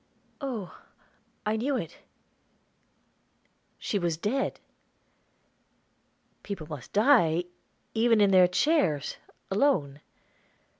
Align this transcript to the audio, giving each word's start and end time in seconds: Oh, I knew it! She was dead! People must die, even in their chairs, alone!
Oh, 0.41 0.81
I 1.45 1.57
knew 1.57 1.77
it! 1.77 1.99
She 3.77 3.99
was 3.99 4.17
dead! 4.17 4.59
People 6.41 6.65
must 6.65 6.91
die, 6.91 7.43
even 7.93 8.19
in 8.19 8.31
their 8.31 8.47
chairs, 8.47 9.17
alone! 9.51 10.01